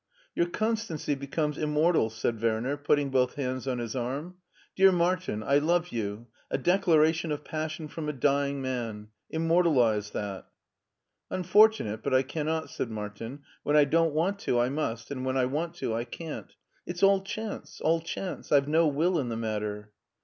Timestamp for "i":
5.43-5.59, 12.15-12.23, 13.77-13.83, 14.59-14.69, 15.37-15.45, 15.93-16.03